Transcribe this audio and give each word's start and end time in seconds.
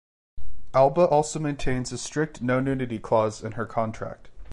Alba 0.73 1.03
also 1.07 1.37
maintains 1.37 1.91
a 1.91 1.97
strict 1.99 2.41
no-nudity 2.41 2.97
clause 2.97 3.43
in 3.43 3.51
her 3.51 3.67
contract. 3.67 4.29